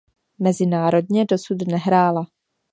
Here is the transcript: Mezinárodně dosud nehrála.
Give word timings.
Mezinárodně 0.39 1.25
dosud 1.25 1.61
nehrála. 1.67 2.25